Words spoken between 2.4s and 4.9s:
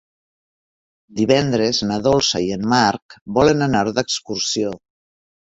i en Marc volen anar d'excursió.